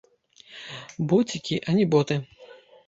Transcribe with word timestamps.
Боцікі, 1.11 1.61
а 1.67 1.79
не 1.81 1.89
боты. 1.95 2.21